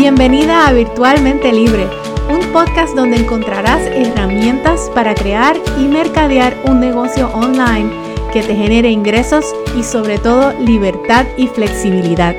Bienvenida 0.00 0.66
a 0.66 0.72
Virtualmente 0.72 1.52
Libre, 1.52 1.86
un 2.30 2.40
podcast 2.54 2.96
donde 2.96 3.18
encontrarás 3.18 3.82
herramientas 3.82 4.90
para 4.94 5.14
crear 5.14 5.58
y 5.78 5.88
mercadear 5.88 6.56
un 6.64 6.80
negocio 6.80 7.28
online 7.34 7.90
que 8.32 8.42
te 8.42 8.56
genere 8.56 8.90
ingresos 8.90 9.44
y 9.76 9.82
sobre 9.82 10.16
todo 10.16 10.58
libertad 10.58 11.26
y 11.36 11.48
flexibilidad. 11.48 12.34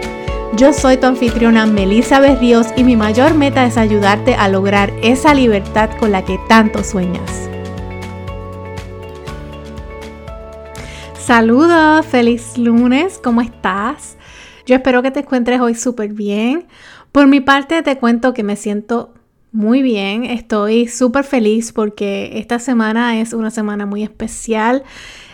Yo 0.58 0.74
soy 0.74 0.98
tu 0.98 1.06
anfitriona 1.06 1.68
Melissa 1.68 2.20
Berríos 2.20 2.66
y 2.76 2.84
mi 2.84 2.96
mayor 2.96 3.36
meta 3.36 3.64
es 3.68 3.78
ayudarte 3.78 4.34
a 4.34 4.48
lograr 4.48 4.92
esa 5.04 5.36
libertad 5.36 5.92
con 6.00 6.12
la 6.12 6.26
que 6.26 6.40
tanto 6.50 6.84
sueñas. 6.84 7.48
Saludos, 11.14 12.08
feliz 12.08 12.58
lunes, 12.58 13.20
¿cómo 13.24 13.40
estás? 13.40 14.18
Yo 14.66 14.76
espero 14.76 15.02
que 15.02 15.12
te 15.12 15.20
encuentres 15.20 15.60
hoy 15.60 15.76
súper 15.76 16.14
bien. 16.14 16.68
Por 17.12 17.28
mi 17.28 17.42
parte 17.42 17.82
te 17.82 17.98
cuento 17.98 18.34
que 18.34 18.44
me 18.44 18.56
siento 18.56 19.14
muy 19.52 19.82
bien, 19.82 20.24
estoy 20.24 20.88
súper 20.88 21.26
feliz 21.26 21.74
porque 21.74 22.32
esta 22.36 22.58
semana 22.58 23.20
es 23.20 23.34
una 23.34 23.52
semana 23.52 23.86
muy 23.86 24.02
especial. 24.02 24.84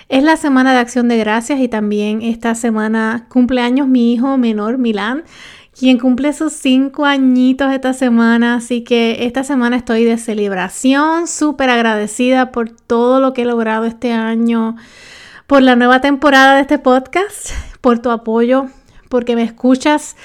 Es 0.10 0.24
la 0.24 0.38
semana 0.38 0.74
de 0.74 0.80
acción 0.80 1.08
de 1.08 1.18
gracias 1.18 1.60
y 1.60 1.68
también 1.68 2.24
esta 2.24 2.56
semana 2.56 3.28
cumpleaños 3.30 3.88
mi 3.88 4.14
hijo 4.14 4.38
menor, 4.40 4.80
Milán, 4.80 5.24
quien 5.78 6.00
cumple 6.00 6.34
sus 6.34 6.54
cinco 6.54 7.06
añitos 7.06 7.72
esta 7.72 7.94
semana. 7.94 8.56
Así 8.56 8.84
que 8.84 9.26
esta 9.26 9.44
semana 9.44 9.76
estoy 9.76 10.04
de 10.04 10.18
celebración, 10.18 11.28
súper 11.28 11.70
agradecida 11.70 12.52
por 12.52 12.72
todo 12.72 13.20
lo 13.20 13.34
que 13.34 13.44
he 13.44 13.46
logrado 13.46 13.86
este 13.86 14.14
año, 14.14 14.78
por 15.46 15.62
la 15.62 15.76
nueva 15.76 16.02
temporada 16.02 16.56
de 16.56 16.62
este 16.62 16.80
podcast, 16.80 17.52
por 17.82 18.00
tu 18.00 18.10
apoyo, 18.10 18.66
porque 19.10 19.36
me 19.36 19.44
escuchas 19.44 20.16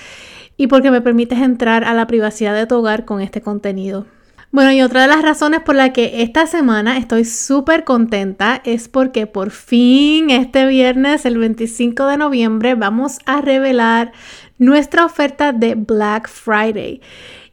y 0.63 0.69
porque 0.69 0.93
me 0.93 1.01
permites 1.01 1.41
entrar 1.41 1.83
a 1.83 1.93
la 1.93 2.07
privacidad 2.07 2.55
de 2.55 2.69
tu 2.69 2.77
hogar 2.77 3.05
con 3.05 3.21
este 3.21 3.41
contenido. 3.41 4.07
Bueno, 4.53 4.71
y 4.71 4.81
otra 4.81 5.03
de 5.03 5.09
las 5.09 5.21
razones 5.21 5.59
por 5.59 5.75
la 5.75 5.93
que 5.93 6.23
esta 6.23 6.47
semana 6.47 6.99
estoy 6.99 7.25
súper 7.25 7.83
contenta 7.83 8.63
es 8.65 8.87
porque 8.87 9.27
por 9.27 9.51
fin 9.51 10.31
este 10.31 10.65
viernes, 10.67 11.27
el 11.27 11.39
25 11.39 12.07
de 12.07 12.17
noviembre, 12.17 12.77
vamos 12.77 13.19
a 13.27 13.41
revelar 13.41 14.13
nuestra 14.59 15.05
oferta 15.05 15.53
de 15.53 15.75
Black 15.75 16.29
Friday. 16.29 17.01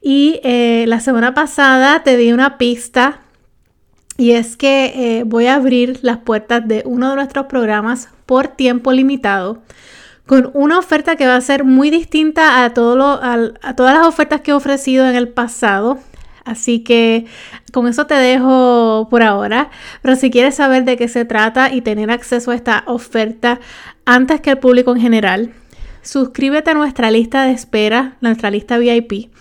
Y 0.04 0.40
eh, 0.44 0.86
la 0.88 1.00
semana 1.00 1.34
pasada 1.34 2.04
te 2.04 2.16
di 2.16 2.32
una 2.32 2.60
pista 2.60 3.22
y 4.18 4.34
es 4.34 4.56
que 4.56 4.94
eh, 5.20 5.24
voy 5.24 5.48
a 5.48 5.56
abrir 5.56 5.98
las 6.04 6.20
puertas 6.20 6.68
de 6.68 6.84
uno 6.86 7.10
de 7.10 7.16
nuestros 7.16 7.48
programas 7.48 8.10
por 8.28 8.50
tiempo 8.50 8.92
limitado 8.92 9.64
con 10.30 10.52
una 10.54 10.78
oferta 10.78 11.16
que 11.16 11.26
va 11.26 11.38
a 11.38 11.42
ser 11.42 11.64
muy 11.64 11.90
distinta 11.90 12.64
a, 12.64 12.72
todo 12.72 13.20
a, 13.20 13.76
todas 13.76 13.98
las 13.98 14.06
ofertas 14.06 14.42
que 14.42 14.52
he 14.52 14.54
ofrecido 14.54 15.10
en 15.10 15.16
el 15.16 15.28
pasado. 15.28 15.98
Así 16.46 16.84
que 16.84 17.26
con 17.74 17.88
eso 17.88 18.06
te 18.06 18.14
dejo 18.14 19.08
por 19.10 19.24
ahora. 19.24 19.72
Pero 20.04 20.16
si 20.16 20.30
quieres 20.30 20.54
saber 20.54 20.84
de 20.84 20.98
qué 20.98 21.08
se 21.08 21.26
trata 21.26 21.74
y 21.74 21.82
tener 21.82 22.12
acceso 22.12 22.52
a 22.52 22.56
esta 22.56 22.84
oferta 22.86 23.60
antes 24.06 24.40
que 24.40 24.52
el 24.52 24.60
público 24.60 24.92
en 24.92 25.02
general, 25.02 25.52
suscríbete 26.04 26.70
a 26.70 26.76
nuestra 26.76 27.10
lista 27.10 27.46
de 27.46 27.54
espera, 27.54 28.18
nuestra 28.22 28.52
lista 28.52 28.78
VIP. 28.78 29.32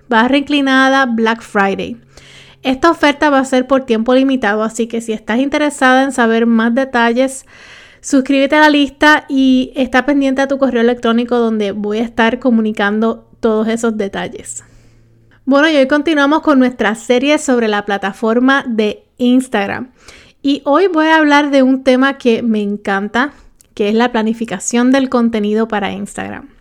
barra 0.10 0.38
inclinada 0.38 1.06
Black 1.06 1.42
Friday. 1.42 1.98
Esta 2.62 2.92
oferta 2.92 3.30
va 3.30 3.40
a 3.40 3.46
ser 3.46 3.68
por 3.68 3.86
tiempo 3.86 4.14
limitado, 4.14 4.64
así 4.64 4.88
que 4.88 5.00
si 5.00 5.14
estás 5.14 5.40
interesada 5.40 6.04
en 6.04 6.12
saber 6.12 6.46
más 6.46 6.76
detalles, 6.76 7.46
suscríbete 8.02 8.58
a 8.58 8.62
la 8.62 8.70
lista 8.70 9.26
y 9.30 9.72
está 9.76 10.06
pendiente 10.06 10.42
a 10.42 10.48
tu 10.48 10.58
correo 10.58 10.82
electrónico 10.82 11.38
donde 11.38 11.72
voy 11.72 12.00
a 12.00 12.04
estar 12.04 12.40
comunicando 12.40 13.30
todos 13.40 13.70
esos 13.70 13.96
detalles. 13.96 14.66
Bueno, 15.46 15.70
y 15.70 15.78
hoy 15.78 15.88
continuamos 15.88 16.42
con 16.42 16.60
nuestra 16.60 16.94
serie 16.96 17.38
sobre 17.38 17.70
la 17.70 17.86
plataforma 17.86 18.66
de 18.68 19.06
Instagram. 19.18 19.92
Y 20.42 20.62
hoy 20.66 20.88
voy 20.88 21.08
a 21.08 21.18
hablar 21.18 21.52
de 21.52 21.64
un 21.64 21.84
tema 21.84 22.18
que 22.18 22.44
me 22.44 22.62
encanta, 22.62 23.32
que 23.74 23.90
es 23.90 23.96
la 23.96 24.12
planificación 24.12 24.92
del 24.92 25.10
contenido 25.10 25.68
para 25.68 25.92
Instagram. 25.92 26.59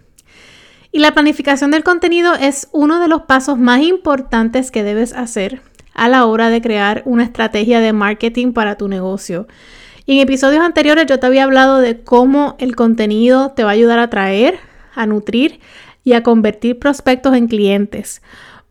Y 0.91 1.01
la 1.01 1.13
planificación 1.13 1.71
del 1.71 1.85
contenido 1.85 2.35
es 2.35 2.69
uno 2.73 2.99
de 2.99 3.09
los 3.09 3.23
pasos 3.23 3.59
más 3.59 3.83
importantes 3.83 4.71
que 4.71 4.83
debes 4.83 5.13
hacer 5.13 5.61
a 5.93 6.09
la 6.09 6.25
hora 6.25 6.49
de 6.49 6.63
crear 6.63 7.03
una 7.05 7.25
estrategia 7.25 7.81
de 7.81 7.93
marketing 7.93 8.53
para 8.53 8.77
tu 8.77 8.89
negocio. 8.89 9.49
Y 10.07 10.15
en 10.15 10.21
episodios 10.21 10.63
anteriores 10.63 11.07
yo 11.07 11.19
te 11.19 11.27
había 11.27 11.45
hablado 11.45 11.79
de 11.79 12.01
cómo 12.01 12.57
el 12.59 12.75
contenido 12.77 13.51
te 13.51 13.65
va 13.65 13.71
a 13.71 13.75
ayudar 13.75 13.99
a 13.99 14.05
atraer, 14.05 14.59
a 14.95 15.05
nutrir 15.07 15.61
y 16.05 16.15
a 16.15 16.23
convertir 16.23 16.79
prospectos 16.79 17.37
en 17.37 17.49
clientes. 17.49 18.23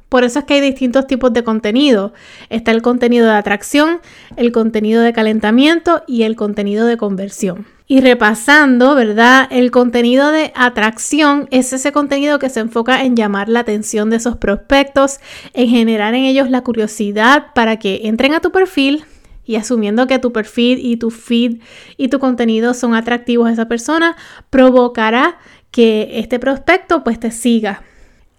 Por 0.10 0.24
eso 0.24 0.40
es 0.40 0.46
que 0.46 0.56
hay 0.56 0.62
distintos 0.62 1.06
tipos 1.06 1.34
de 1.34 1.44
contenido. 1.44 2.14
Está 2.50 2.72
el 2.72 2.82
contenido 2.82 3.28
de 3.28 3.34
atracción, 3.34 4.00
el 4.38 4.52
contenido 4.52 5.04
de 5.04 5.14
calentamiento 5.14 6.02
y 6.08 6.24
el 6.24 6.36
contenido 6.36 6.88
de 6.88 6.98
conversión. 6.98 7.77
Y 7.90 8.02
repasando, 8.02 8.96
¿verdad? 8.96 9.48
El 9.50 9.72
contenido 9.72 10.30
de 10.32 10.52
atracción 10.56 11.48
es 11.52 11.72
ese 11.72 11.94
contenido 11.94 12.38
que 12.38 12.50
se 12.50 12.60
enfoca 12.60 13.04
en 13.04 13.16
llamar 13.16 13.48
la 13.48 13.62
atención 13.62 14.10
de 14.10 14.18
esos 14.18 14.36
prospectos, 14.36 15.20
en 15.54 15.70
generar 15.70 16.14
en 16.14 16.26
ellos 16.26 16.50
la 16.50 16.62
curiosidad 16.62 17.54
para 17.56 17.80
que 17.80 18.02
entren 18.04 18.34
a 18.34 18.42
tu 18.42 18.52
perfil 18.52 19.06
y 19.46 19.56
asumiendo 19.56 20.06
que 20.06 20.20
tu 20.20 20.34
perfil 20.34 20.80
y 20.84 20.98
tu 20.98 21.12
feed 21.12 21.62
y 21.96 22.10
tu 22.10 22.20
contenido 22.20 22.74
son 22.74 22.94
atractivos 22.94 23.48
a 23.48 23.54
esa 23.54 23.70
persona, 23.70 24.18
provocará 24.50 25.38
que 25.72 26.20
este 26.20 26.40
prospecto 26.40 27.06
pues 27.06 27.22
te 27.22 27.32
siga 27.32 27.84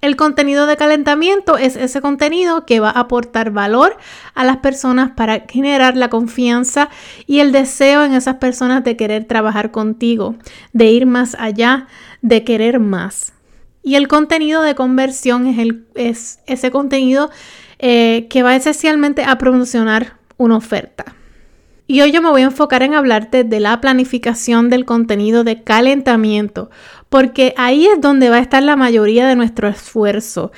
el 0.00 0.14
contenido 0.14 0.66
de 0.66 0.76
calentamiento 0.76 1.58
es 1.58 1.74
ese 1.74 2.00
contenido 2.00 2.64
que 2.66 2.78
va 2.78 2.90
a 2.90 3.00
aportar 3.00 3.50
valor 3.50 3.96
a 4.34 4.44
las 4.44 4.58
personas 4.58 5.10
para 5.10 5.40
generar 5.48 5.96
la 5.96 6.08
confianza 6.08 6.88
y 7.26 7.40
el 7.40 7.50
deseo 7.50 8.04
en 8.04 8.14
esas 8.14 8.36
personas 8.36 8.84
de 8.84 8.96
querer 8.96 9.24
trabajar 9.24 9.72
contigo, 9.72 10.36
de 10.72 10.90
ir 10.92 11.06
más 11.06 11.34
allá, 11.38 11.88
de 12.22 12.44
querer 12.44 12.78
más. 12.78 13.32
Y 13.82 13.96
el 13.96 14.06
contenido 14.06 14.62
de 14.62 14.76
conversión 14.76 15.46
es, 15.46 15.58
el, 15.58 15.86
es 15.94 16.40
ese 16.46 16.70
contenido 16.70 17.30
eh, 17.80 18.26
que 18.30 18.42
va 18.42 18.54
esencialmente 18.54 19.24
a 19.24 19.36
promocionar 19.38 20.16
una 20.36 20.56
oferta. 20.56 21.16
Y 21.90 22.02
hoy 22.02 22.12
yo 22.12 22.20
me 22.20 22.28
voy 22.28 22.42
a 22.42 22.46
enfocar 22.46 22.82
en 22.82 22.92
hablarte 22.92 23.44
de 23.44 23.60
la 23.60 23.80
planificación 23.80 24.68
del 24.68 24.84
contenido 24.84 25.42
de 25.42 25.64
calentamiento, 25.64 26.70
porque 27.08 27.54
ahí 27.56 27.86
es 27.86 28.00
donde 28.00 28.30
va 28.30 28.36
a 28.36 28.40
estar 28.40 28.62
la 28.62 28.76
mayoría 28.76 29.26
de 29.26 29.36
nuestro 29.36 29.68
esfuerzo. 29.68 30.52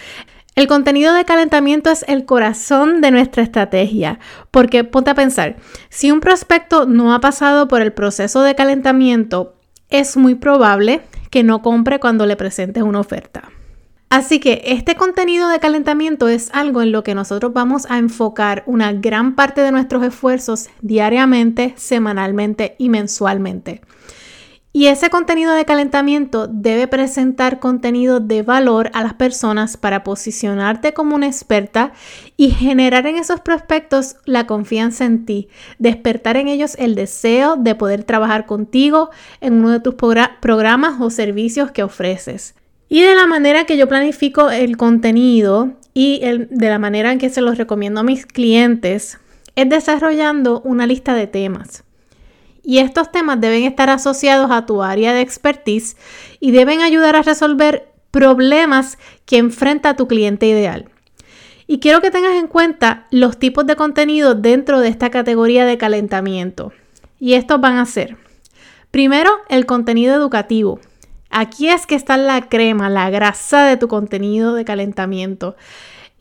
El 0.56 0.66
contenido 0.66 1.14
de 1.14 1.24
calentamiento 1.24 1.90
es 1.90 2.04
el 2.08 2.24
corazón 2.24 3.00
de 3.00 3.10
nuestra 3.10 3.42
estrategia, 3.42 4.18
porque 4.50 4.84
ponte 4.84 5.10
a 5.10 5.14
pensar, 5.14 5.56
si 5.88 6.10
un 6.10 6.20
prospecto 6.20 6.86
no 6.86 7.14
ha 7.14 7.20
pasado 7.20 7.68
por 7.68 7.82
el 7.82 7.92
proceso 7.92 8.42
de 8.42 8.54
calentamiento, 8.54 9.54
es 9.88 10.16
muy 10.16 10.34
probable 10.34 11.02
que 11.30 11.44
no 11.44 11.62
compre 11.62 12.00
cuando 12.00 12.26
le 12.26 12.36
presentes 12.36 12.82
una 12.82 13.00
oferta. 13.00 13.50
Así 14.10 14.40
que 14.40 14.62
este 14.66 14.96
contenido 14.96 15.48
de 15.48 15.60
calentamiento 15.60 16.26
es 16.26 16.50
algo 16.52 16.82
en 16.82 16.90
lo 16.90 17.04
que 17.04 17.14
nosotros 17.14 17.52
vamos 17.52 17.86
a 17.88 17.98
enfocar 17.98 18.64
una 18.66 18.92
gran 18.92 19.36
parte 19.36 19.60
de 19.60 19.70
nuestros 19.70 20.02
esfuerzos 20.02 20.68
diariamente, 20.82 21.74
semanalmente 21.76 22.74
y 22.76 22.88
mensualmente. 22.88 23.82
Y 24.72 24.86
ese 24.86 25.10
contenido 25.10 25.52
de 25.52 25.64
calentamiento 25.64 26.46
debe 26.46 26.86
presentar 26.86 27.58
contenido 27.58 28.20
de 28.20 28.42
valor 28.42 28.90
a 28.94 29.02
las 29.02 29.14
personas 29.14 29.76
para 29.76 30.04
posicionarte 30.04 30.94
como 30.94 31.16
una 31.16 31.26
experta 31.26 31.92
y 32.36 32.50
generar 32.50 33.04
en 33.08 33.16
esos 33.16 33.40
prospectos 33.40 34.14
la 34.26 34.46
confianza 34.46 35.06
en 35.06 35.26
ti, 35.26 35.48
despertar 35.80 36.36
en 36.36 36.46
ellos 36.46 36.76
el 36.78 36.94
deseo 36.94 37.56
de 37.56 37.74
poder 37.74 38.04
trabajar 38.04 38.46
contigo 38.46 39.10
en 39.40 39.54
uno 39.54 39.70
de 39.70 39.80
tus 39.80 39.96
programas 39.96 41.00
o 41.00 41.10
servicios 41.10 41.72
que 41.72 41.82
ofreces. 41.82 42.54
Y 42.88 43.02
de 43.02 43.16
la 43.16 43.26
manera 43.26 43.64
que 43.64 43.76
yo 43.76 43.88
planifico 43.88 44.50
el 44.50 44.76
contenido 44.76 45.72
y 45.94 46.20
de 46.20 46.68
la 46.68 46.78
manera 46.78 47.10
en 47.10 47.18
que 47.18 47.30
se 47.30 47.40
los 47.40 47.58
recomiendo 47.58 48.00
a 48.00 48.04
mis 48.04 48.24
clientes 48.24 49.18
es 49.56 49.68
desarrollando 49.68 50.60
una 50.60 50.86
lista 50.86 51.14
de 51.14 51.26
temas. 51.26 51.82
Y 52.70 52.78
estos 52.78 53.10
temas 53.10 53.40
deben 53.40 53.64
estar 53.64 53.90
asociados 53.90 54.52
a 54.52 54.64
tu 54.64 54.84
área 54.84 55.12
de 55.12 55.22
expertise 55.22 55.96
y 56.38 56.52
deben 56.52 56.82
ayudar 56.82 57.16
a 57.16 57.22
resolver 57.22 57.90
problemas 58.12 58.96
que 59.26 59.38
enfrenta 59.38 59.96
tu 59.96 60.06
cliente 60.06 60.46
ideal. 60.46 60.88
Y 61.66 61.80
quiero 61.80 62.00
que 62.00 62.12
tengas 62.12 62.36
en 62.36 62.46
cuenta 62.46 63.08
los 63.10 63.40
tipos 63.40 63.66
de 63.66 63.74
contenido 63.74 64.36
dentro 64.36 64.78
de 64.78 64.86
esta 64.86 65.10
categoría 65.10 65.66
de 65.66 65.78
calentamiento. 65.78 66.72
Y 67.18 67.34
estos 67.34 67.60
van 67.60 67.76
a 67.76 67.86
ser, 67.86 68.16
primero, 68.92 69.32
el 69.48 69.66
contenido 69.66 70.14
educativo. 70.14 70.78
Aquí 71.28 71.70
es 71.70 71.86
que 71.86 71.96
está 71.96 72.16
la 72.18 72.48
crema, 72.48 72.88
la 72.88 73.10
grasa 73.10 73.64
de 73.64 73.78
tu 73.78 73.88
contenido 73.88 74.54
de 74.54 74.64
calentamiento. 74.64 75.56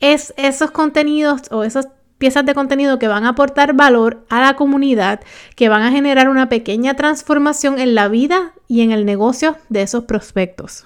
Es 0.00 0.34
esos 0.36 0.72
contenidos 0.72 1.42
o 1.52 1.62
esos 1.62 1.86
piezas 2.20 2.44
de 2.44 2.54
contenido 2.54 2.98
que 2.98 3.08
van 3.08 3.24
a 3.24 3.30
aportar 3.30 3.72
valor 3.72 4.24
a 4.28 4.42
la 4.42 4.54
comunidad, 4.54 5.20
que 5.56 5.70
van 5.70 5.82
a 5.82 5.90
generar 5.90 6.28
una 6.28 6.50
pequeña 6.50 6.94
transformación 6.94 7.80
en 7.80 7.94
la 7.94 8.08
vida 8.08 8.52
y 8.68 8.82
en 8.82 8.92
el 8.92 9.06
negocio 9.06 9.56
de 9.70 9.82
esos 9.82 10.04
prospectos. 10.04 10.84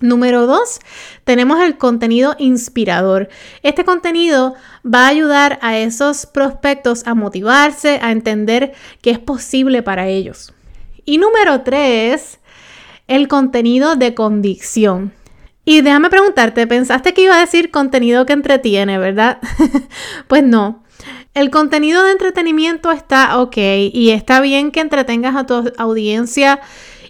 Número 0.00 0.46
dos, 0.46 0.80
tenemos 1.24 1.60
el 1.60 1.76
contenido 1.76 2.36
inspirador. 2.38 3.28
Este 3.62 3.84
contenido 3.84 4.54
va 4.82 5.04
a 5.06 5.08
ayudar 5.08 5.58
a 5.60 5.76
esos 5.76 6.24
prospectos 6.24 7.06
a 7.06 7.14
motivarse, 7.14 7.98
a 8.02 8.10
entender 8.10 8.72
que 9.02 9.10
es 9.10 9.18
posible 9.18 9.82
para 9.82 10.08
ellos. 10.08 10.54
Y 11.04 11.18
número 11.18 11.62
tres, 11.62 12.40
el 13.08 13.28
contenido 13.28 13.94
de 13.94 14.14
convicción. 14.14 15.12
Y 15.68 15.80
déjame 15.80 16.10
preguntarte, 16.10 16.66
pensaste 16.68 17.12
que 17.12 17.22
iba 17.22 17.36
a 17.36 17.40
decir 17.40 17.72
contenido 17.72 18.24
que 18.24 18.32
entretiene, 18.32 18.98
¿verdad? 18.98 19.38
pues 20.28 20.44
no. 20.44 20.84
El 21.34 21.50
contenido 21.50 22.04
de 22.04 22.12
entretenimiento 22.12 22.92
está 22.92 23.38
ok 23.38 23.56
y 23.92 24.10
está 24.10 24.40
bien 24.40 24.70
que 24.70 24.80
entretengas 24.80 25.34
a 25.34 25.44
tu 25.44 25.72
audiencia 25.76 26.60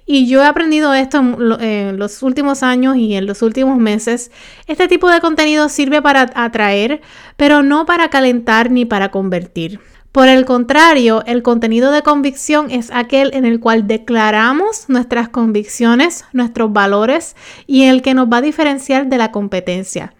y 0.06 0.26
yo 0.26 0.42
he 0.42 0.46
aprendido 0.46 0.94
esto 0.94 1.18
en, 1.18 1.98
los 1.98 2.22
últimos 2.22 2.62
años 2.62 2.96
y 2.96 3.14
en 3.14 3.26
los 3.26 3.42
últimos 3.42 3.76
meses. 3.76 4.30
Este 4.66 4.88
tipo 4.88 5.10
de 5.10 5.20
contenido 5.20 5.68
sirve 5.68 6.00
para 6.00 6.30
atraer, 6.34 7.02
pero 7.36 7.62
no 7.62 7.84
para 7.84 8.08
calentar 8.08 8.70
ni 8.70 8.86
para 8.86 9.10
convertir. 9.10 9.80
Por 10.16 10.28
el 10.28 10.46
contrario, 10.46 11.22
el 11.26 11.42
contenido 11.42 11.92
de 11.92 12.00
convicción 12.00 12.70
es 12.70 12.90
aquel 12.90 13.34
en 13.34 13.44
el 13.44 13.60
cual 13.60 13.86
declaramos 13.86 14.88
nuestras 14.88 15.28
convicciones, 15.28 16.24
nuestros 16.32 16.72
valores 16.72 17.36
y 17.66 17.82
el 17.82 18.00
que 18.00 18.14
nos 18.14 18.26
va 18.26 18.38
a 18.38 18.40
diferenciar 18.40 19.08
de 19.08 19.18
la 19.18 19.30
competencia. 19.30 20.14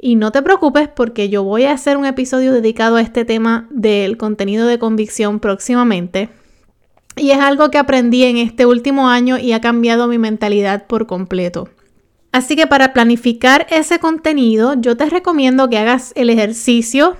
Y 0.00 0.16
no 0.16 0.32
te 0.32 0.42
preocupes 0.42 0.88
porque 0.88 1.28
yo 1.28 1.44
voy 1.44 1.62
a 1.62 1.74
hacer 1.74 1.96
un 1.96 2.06
episodio 2.06 2.52
dedicado 2.52 2.96
a 2.96 3.02
este 3.02 3.24
tema 3.24 3.68
del 3.70 4.16
contenido 4.16 4.66
de 4.66 4.80
convicción 4.80 5.38
próximamente. 5.38 6.30
Y 7.14 7.30
es 7.30 7.38
algo 7.38 7.70
que 7.70 7.78
aprendí 7.78 8.24
en 8.24 8.36
este 8.36 8.66
último 8.66 9.08
año 9.10 9.38
y 9.38 9.52
ha 9.52 9.60
cambiado 9.60 10.08
mi 10.08 10.18
mentalidad 10.18 10.88
por 10.88 11.06
completo. 11.06 11.68
Así 12.32 12.56
que 12.56 12.66
para 12.66 12.92
planificar 12.92 13.68
ese 13.70 14.00
contenido, 14.00 14.74
yo 14.74 14.96
te 14.96 15.08
recomiendo 15.08 15.68
que 15.68 15.78
hagas 15.78 16.12
el 16.16 16.30
ejercicio 16.30 17.16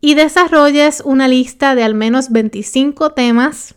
y 0.00 0.14
desarrolles 0.14 1.02
una 1.04 1.28
lista 1.28 1.74
de 1.74 1.82
al 1.82 1.94
menos 1.94 2.30
25 2.30 3.12
temas, 3.12 3.74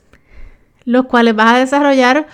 los 0.85 1.05
cuales 1.05 1.35
vas 1.35 1.53
a 1.53 1.59
desarrollar 1.59 2.27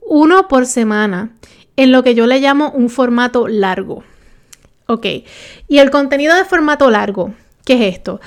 uno 0.00 0.48
por 0.48 0.66
semana, 0.66 1.30
en 1.76 1.92
lo 1.92 2.02
que 2.02 2.14
yo 2.14 2.26
le 2.26 2.40
llamo 2.40 2.70
un 2.70 2.88
formato 2.88 3.48
largo. 3.48 4.04
Ok, 4.86 5.06
y 5.66 5.78
el 5.78 5.90
contenido 5.90 6.34
de 6.36 6.44
formato 6.44 6.90
largo, 6.90 7.34
¿qué 7.64 7.74
es 7.74 7.94
esto? 7.94 8.20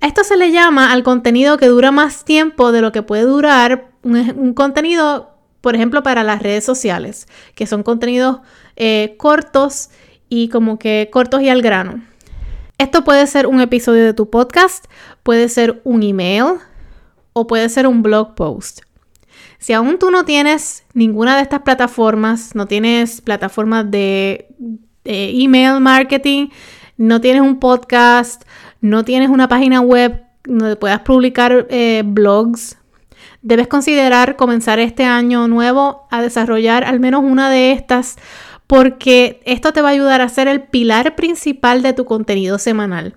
Esto 0.00 0.22
se 0.22 0.36
le 0.36 0.52
llama 0.52 0.92
al 0.92 1.02
contenido 1.02 1.56
que 1.56 1.66
dura 1.66 1.90
más 1.90 2.24
tiempo 2.24 2.72
de 2.72 2.80
lo 2.80 2.92
que 2.92 3.02
puede 3.02 3.22
durar 3.22 3.90
un, 4.02 4.52
contenido, 4.54 5.30
por 5.60 5.74
ejemplo, 5.74 6.02
para 6.02 6.22
las 6.22 6.42
redes 6.42 6.64
sociales, 6.64 7.26
que 7.54 7.66
son 7.66 7.82
contenidos 7.82 8.40
eh, 8.76 9.14
cortos 9.16 9.90
y 10.28 10.48
como 10.48 10.78
que 10.78 11.08
cortos 11.10 11.42
y 11.42 11.48
al 11.48 11.62
grano. 11.62 12.02
Esto 12.76 13.04
puede 13.04 13.26
ser 13.28 13.46
un 13.46 13.60
episodio 13.60 14.04
de 14.04 14.14
tu 14.14 14.30
podcast, 14.30 14.86
puede 15.22 15.48
ser 15.48 15.80
un 15.84 16.02
email 16.02 16.58
o 17.32 17.46
puede 17.46 17.68
ser 17.68 17.86
un 17.86 18.02
blog 18.02 18.34
post. 18.34 18.80
Si 19.58 19.72
aún 19.72 19.98
tú 19.98 20.10
no 20.10 20.24
tienes 20.24 20.84
ninguna 20.92 21.36
de 21.36 21.42
estas 21.42 21.62
plataformas, 21.62 22.56
no 22.56 22.66
tienes 22.66 23.20
plataformas 23.20 23.88
de, 23.90 24.48
email 25.04 25.80
marketing, 25.80 26.48
no 26.96 27.20
tienes 27.20 27.42
un 27.42 27.60
podcast, 27.60 28.42
no 28.80 29.04
tienes 29.04 29.30
una 29.30 29.46
página 29.48 29.80
web 29.80 30.24
donde 30.42 30.74
puedas 30.74 31.00
publicar 31.00 31.68
eh, 31.70 32.02
blogs, 32.04 32.76
debes 33.40 33.68
considerar 33.68 34.34
comenzar 34.34 34.80
este 34.80 35.04
año 35.04 35.46
nuevo 35.46 36.08
a 36.10 36.22
desarrollar 36.22 36.82
al 36.82 36.98
menos 36.98 37.22
una 37.22 37.50
de 37.50 37.70
estas 37.72 38.16
porque 38.66 39.40
esto 39.44 39.72
te 39.72 39.82
va 39.82 39.88
a 39.88 39.92
ayudar 39.92 40.20
a 40.20 40.28
ser 40.28 40.48
el 40.48 40.62
pilar 40.62 41.16
principal 41.16 41.82
de 41.82 41.92
tu 41.92 42.04
contenido 42.04 42.58
semanal. 42.58 43.14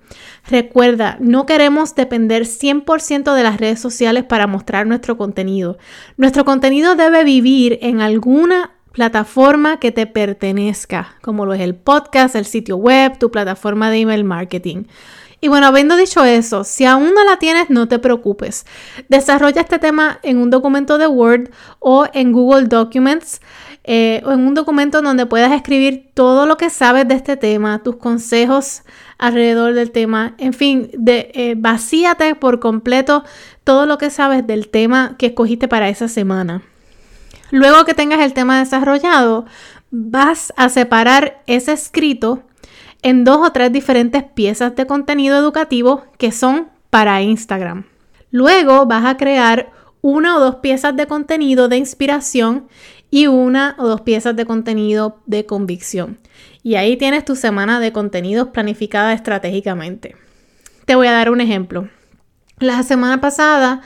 Recuerda, 0.49 1.17
no 1.19 1.45
queremos 1.45 1.95
depender 1.95 2.43
100% 2.43 3.33
de 3.33 3.43
las 3.43 3.59
redes 3.59 3.79
sociales 3.79 4.23
para 4.23 4.47
mostrar 4.47 4.87
nuestro 4.87 5.17
contenido. 5.17 5.77
Nuestro 6.17 6.45
contenido 6.45 6.95
debe 6.95 7.23
vivir 7.23 7.79
en 7.81 8.01
alguna 8.01 8.71
plataforma 8.91 9.79
que 9.79 9.91
te 9.91 10.07
pertenezca, 10.07 11.15
como 11.21 11.45
lo 11.45 11.53
es 11.53 11.61
el 11.61 11.75
podcast, 11.75 12.35
el 12.35 12.45
sitio 12.45 12.77
web, 12.77 13.17
tu 13.17 13.29
plataforma 13.29 13.91
de 13.91 13.99
email 13.99 14.23
marketing. 14.23 14.85
Y 15.39 15.49
bueno, 15.49 15.67
habiendo 15.67 15.95
dicho 15.95 16.25
eso, 16.25 16.63
si 16.63 16.85
aún 16.85 17.13
no 17.13 17.23
la 17.23 17.37
tienes, 17.37 17.69
no 17.69 17.87
te 17.87 17.99
preocupes. 17.99 18.65
Desarrolla 19.07 19.61
este 19.61 19.77
tema 19.77 20.19
en 20.23 20.39
un 20.39 20.49
documento 20.49 20.97
de 20.97 21.05
Word 21.05 21.51
o 21.77 22.07
en 22.11 22.31
Google 22.31 22.65
Documents 22.65 23.39
eh, 23.89 24.21
en 24.25 24.45
un 24.45 24.53
documento 24.53 25.01
donde 25.01 25.25
puedas 25.25 25.53
escribir 25.53 26.11
todo 26.13 26.45
lo 26.45 26.57
que 26.57 26.69
sabes 26.69 27.07
de 27.07 27.15
este 27.15 27.37
tema, 27.37 27.81
tus 27.83 27.95
consejos 27.95 28.83
alrededor 29.17 29.73
del 29.75 29.91
tema. 29.91 30.35
En 30.37 30.51
fin, 30.51 30.91
de, 30.93 31.31
eh, 31.33 31.55
vacíate 31.57 32.35
por 32.35 32.59
completo 32.59 33.23
todo 33.63 33.85
lo 33.85 33.97
que 33.97 34.09
sabes 34.09 34.45
del 34.45 34.67
tema 34.67 35.15
que 35.17 35.27
escogiste 35.27 35.69
para 35.69 35.87
esa 35.87 36.09
semana. 36.09 36.63
Luego 37.49 37.85
que 37.85 37.93
tengas 37.93 38.19
el 38.19 38.33
tema 38.33 38.59
desarrollado, 38.59 39.45
vas 39.89 40.51
a 40.57 40.67
separar 40.67 41.41
ese 41.47 41.71
escrito 41.71 42.43
en 43.03 43.23
dos 43.23 43.37
o 43.37 43.53
tres 43.53 43.71
diferentes 43.71 44.21
piezas 44.21 44.75
de 44.75 44.85
contenido 44.85 45.37
educativo 45.37 46.03
que 46.17 46.33
son 46.33 46.67
para 46.89 47.21
Instagram. 47.21 47.85
Luego 48.31 48.85
vas 48.85 49.05
a 49.05 49.15
crear 49.15 49.71
una 50.01 50.37
o 50.37 50.39
dos 50.39 50.55
piezas 50.55 50.95
de 50.95 51.07
contenido 51.07 51.67
de 51.67 51.77
inspiración 51.77 52.67
y 53.09 53.27
una 53.27 53.75
o 53.77 53.87
dos 53.87 54.01
piezas 54.01 54.35
de 54.35 54.45
contenido 54.45 55.19
de 55.25 55.45
convicción. 55.45 56.19
Y 56.63 56.75
ahí 56.75 56.97
tienes 56.97 57.25
tu 57.25 57.35
semana 57.35 57.79
de 57.79 57.91
contenidos 57.91 58.49
planificada 58.49 59.13
estratégicamente. 59.13 60.15
Te 60.85 60.95
voy 60.95 61.07
a 61.07 61.13
dar 61.13 61.29
un 61.29 61.41
ejemplo. 61.41 61.89
La 62.59 62.83
semana 62.83 63.21
pasada 63.21 63.81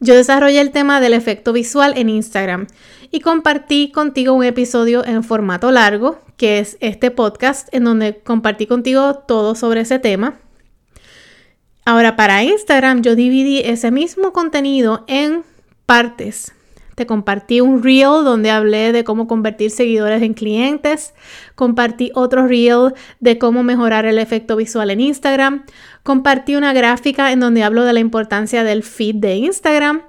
yo 0.00 0.14
desarrollé 0.14 0.60
el 0.60 0.72
tema 0.72 1.00
del 1.00 1.14
efecto 1.14 1.52
visual 1.52 1.94
en 1.96 2.10
Instagram 2.10 2.66
y 3.10 3.20
compartí 3.20 3.90
contigo 3.90 4.34
un 4.34 4.44
episodio 4.44 5.04
en 5.04 5.22
formato 5.24 5.70
largo, 5.70 6.20
que 6.36 6.58
es 6.58 6.76
este 6.80 7.10
podcast, 7.10 7.68
en 7.72 7.84
donde 7.84 8.18
compartí 8.18 8.66
contigo 8.66 9.14
todo 9.26 9.54
sobre 9.54 9.82
ese 9.82 9.98
tema. 9.98 10.38
Ahora, 11.84 12.16
para 12.16 12.42
Instagram 12.42 13.02
yo 13.02 13.14
dividí 13.14 13.60
ese 13.60 13.90
mismo 13.90 14.32
contenido 14.32 15.04
en 15.06 15.44
partes. 15.86 16.52
Te 16.96 17.04
compartí 17.04 17.60
un 17.60 17.82
reel 17.82 18.24
donde 18.24 18.50
hablé 18.50 18.90
de 18.90 19.04
cómo 19.04 19.28
convertir 19.28 19.70
seguidores 19.70 20.22
en 20.22 20.32
clientes. 20.32 21.12
Compartí 21.54 22.10
otro 22.14 22.46
reel 22.46 22.94
de 23.20 23.36
cómo 23.36 23.62
mejorar 23.62 24.06
el 24.06 24.18
efecto 24.18 24.56
visual 24.56 24.90
en 24.90 25.02
Instagram. 25.02 25.66
Compartí 26.02 26.56
una 26.56 26.72
gráfica 26.72 27.32
en 27.32 27.40
donde 27.40 27.62
hablo 27.62 27.84
de 27.84 27.92
la 27.92 28.00
importancia 28.00 28.64
del 28.64 28.82
feed 28.82 29.16
de 29.16 29.36
Instagram. 29.36 30.04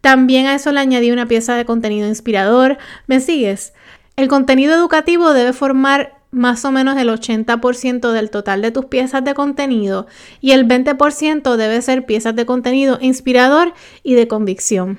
También 0.00 0.46
a 0.46 0.56
eso 0.56 0.72
le 0.72 0.80
añadí 0.80 1.12
una 1.12 1.26
pieza 1.26 1.54
de 1.54 1.64
contenido 1.64 2.08
inspirador. 2.08 2.76
¿Me 3.06 3.20
sigues? 3.20 3.72
El 4.16 4.26
contenido 4.26 4.74
educativo 4.74 5.34
debe 5.34 5.52
formar 5.52 6.18
más 6.32 6.64
o 6.64 6.72
menos 6.72 6.98
el 6.98 7.08
80% 7.08 8.10
del 8.10 8.30
total 8.30 8.62
de 8.62 8.72
tus 8.72 8.86
piezas 8.86 9.22
de 9.22 9.34
contenido 9.34 10.08
y 10.40 10.50
el 10.50 10.66
20% 10.66 11.54
debe 11.54 11.82
ser 11.82 12.04
piezas 12.04 12.34
de 12.34 12.46
contenido 12.46 12.98
inspirador 13.00 13.74
y 14.02 14.14
de 14.14 14.26
convicción. 14.26 14.98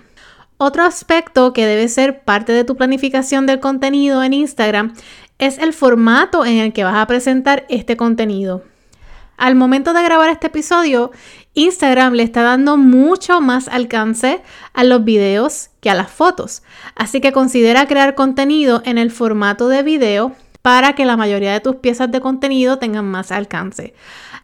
Otro 0.58 0.84
aspecto 0.84 1.54
que 1.54 1.66
debe 1.66 1.88
ser 1.88 2.24
parte 2.24 2.52
de 2.54 2.64
tu 2.64 2.76
planificación 2.76 3.46
del 3.46 3.60
contenido 3.60 4.24
en 4.24 4.34
Instagram 4.34 4.94
es 5.40 5.58
el 5.58 5.74
formato 5.74 6.46
en 6.46 6.58
el 6.58 6.74
que 6.74 6.84
vas 6.84 6.96
a 6.96 7.08
presentar 7.08 7.66
este 7.70 7.98
contenido. 7.98 8.64
Al 9.36 9.56
momento 9.56 9.94
de 9.94 10.04
grabar 10.04 10.30
este 10.30 10.48
episodio, 10.48 11.12
Instagram 11.56 12.14
le 12.14 12.24
está 12.24 12.44
dando 12.44 12.78
mucho 12.78 13.42
más 13.42 13.68
alcance 13.68 14.42
a 14.74 14.84
los 14.84 15.04
videos 15.04 15.70
que 15.82 15.90
a 15.90 15.96
las 15.96 16.12
fotos. 16.12 16.62
Así 16.96 17.20
que 17.20 17.32
considera 17.32 17.88
crear 17.88 18.16
contenido 18.16 18.82
en 18.86 18.98
el 18.98 19.12
formato 19.12 19.68
de 19.70 19.84
video 19.84 20.36
para 20.64 20.94
que 20.94 21.06
la 21.06 21.18
mayoría 21.18 21.52
de 21.52 21.60
tus 21.60 21.76
piezas 21.76 22.10
de 22.10 22.22
contenido 22.22 22.80
tengan 22.80 23.06
más 23.06 23.32
alcance. 23.32 23.94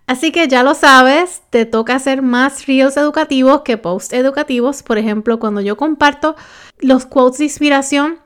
Así 0.05 0.31
que 0.31 0.47
ya 0.47 0.63
lo 0.63 0.75
sabes, 0.75 1.43
te 1.49 1.65
toca 1.65 1.95
hacer 1.95 2.21
más 2.21 2.67
reels 2.67 2.97
educativos 2.97 3.61
que 3.61 3.77
posts 3.77 4.13
educativos. 4.13 4.83
Por 4.83 4.97
ejemplo, 4.97 5.39
cuando 5.39 5.61
yo 5.61 5.77
comparto 5.77 6.35
los 6.77 7.05
quotes 7.05 7.39
de 7.39 7.45
inspiración, 7.45 8.19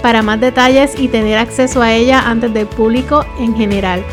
para 0.00 0.22
más 0.22 0.40
detalles 0.40 0.94
y 0.96 1.08
tener 1.08 1.36
acceso 1.38 1.82
a 1.82 1.92
ella 1.92 2.30
antes 2.30 2.54
del 2.54 2.66
público 2.66 3.26
en 3.40 3.56
general. 3.56 4.04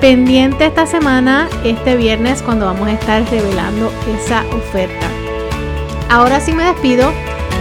Pendiente 0.00 0.64
esta 0.66 0.86
semana, 0.86 1.48
este 1.64 1.96
viernes, 1.96 2.42
cuando 2.42 2.66
vamos 2.66 2.88
a 2.88 2.92
estar 2.92 3.22
revelando 3.30 3.92
esa 4.16 4.44
oferta. 4.56 5.06
Ahora 6.08 6.40
sí 6.40 6.52
me 6.52 6.64
despido. 6.64 7.12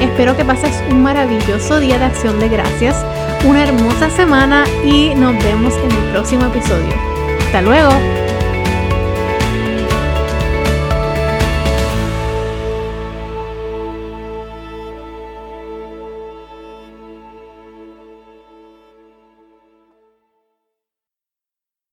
Espero 0.01 0.35
que 0.35 0.43
pases 0.43 0.83
un 0.89 1.03
maravilloso 1.03 1.79
día 1.79 1.99
de 1.99 2.05
acción 2.05 2.39
de 2.39 2.49
gracias, 2.49 2.95
una 3.45 3.63
hermosa 3.63 4.09
semana 4.09 4.65
y 4.83 5.13
nos 5.15 5.41
vemos 5.43 5.73
en 5.77 5.91
el 5.91 6.11
próximo 6.11 6.47
episodio. 6.47 6.93
Hasta 7.45 7.61
luego. 7.61 8.20